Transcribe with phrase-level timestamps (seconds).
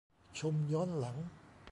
[0.39, 1.17] ชมย้อนหลัง